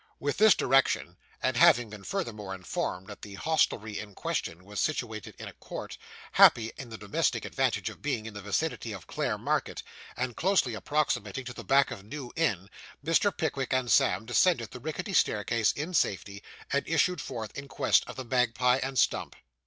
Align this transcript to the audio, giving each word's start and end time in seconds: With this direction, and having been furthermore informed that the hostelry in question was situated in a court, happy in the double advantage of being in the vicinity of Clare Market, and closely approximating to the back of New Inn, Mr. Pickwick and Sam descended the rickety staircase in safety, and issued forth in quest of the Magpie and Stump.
With 0.19 0.37
this 0.37 0.55
direction, 0.55 1.15
and 1.43 1.55
having 1.55 1.91
been 1.91 2.03
furthermore 2.03 2.55
informed 2.55 3.05
that 3.05 3.21
the 3.21 3.35
hostelry 3.35 3.99
in 3.99 4.15
question 4.15 4.65
was 4.65 4.79
situated 4.79 5.35
in 5.37 5.47
a 5.47 5.53
court, 5.53 5.95
happy 6.31 6.71
in 6.75 6.89
the 6.89 6.97
double 6.97 7.19
advantage 7.19 7.87
of 7.87 8.01
being 8.01 8.25
in 8.25 8.33
the 8.33 8.41
vicinity 8.41 8.93
of 8.93 9.05
Clare 9.05 9.37
Market, 9.37 9.83
and 10.17 10.35
closely 10.35 10.73
approximating 10.73 11.45
to 11.45 11.53
the 11.53 11.63
back 11.63 11.91
of 11.91 12.03
New 12.03 12.31
Inn, 12.35 12.67
Mr. 13.05 13.31
Pickwick 13.31 13.73
and 13.73 13.91
Sam 13.91 14.25
descended 14.25 14.71
the 14.71 14.79
rickety 14.79 15.13
staircase 15.13 15.71
in 15.73 15.93
safety, 15.93 16.41
and 16.73 16.83
issued 16.89 17.21
forth 17.21 17.55
in 17.55 17.67
quest 17.67 18.03
of 18.07 18.15
the 18.15 18.25
Magpie 18.25 18.79
and 18.81 18.97
Stump. 18.97 19.35